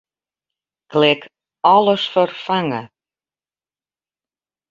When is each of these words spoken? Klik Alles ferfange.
Klik 0.93 1.27
Alles 1.73 2.07
ferfange. 2.13 2.81